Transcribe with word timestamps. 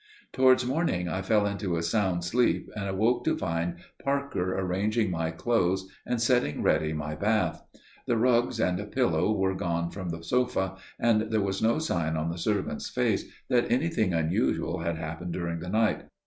Towards 0.33 0.65
morning 0.65 1.07
I 1.07 1.21
fell 1.21 1.45
into 1.45 1.77
a 1.77 1.83
sound 1.83 2.23
sleep, 2.23 2.67
and 2.75 2.89
awoke 2.89 3.23
to 3.25 3.37
find 3.37 3.75
Parker 4.03 4.57
arranging 4.59 5.11
my 5.11 5.29
clothes 5.29 5.87
and 6.07 6.19
setting 6.19 6.63
ready 6.63 6.91
my 6.91 7.13
bath. 7.13 7.61
The 8.07 8.17
rugs 8.17 8.59
and 8.59 8.79
the 8.79 8.85
pillow 8.85 9.31
were 9.31 9.53
gone 9.53 9.91
from 9.91 10.09
the 10.09 10.23
sofa, 10.23 10.75
and 10.99 11.29
there 11.31 11.39
was 11.39 11.61
no 11.61 11.77
sign 11.77 12.17
on 12.17 12.31
the 12.31 12.39
servant's 12.39 12.89
face 12.89 13.25
that 13.49 13.71
anything 13.71 14.11
unusual 14.11 14.79
had 14.79 14.95
happened 14.97 15.33
during 15.33 15.59
the 15.59 15.69
night. 15.69 16.05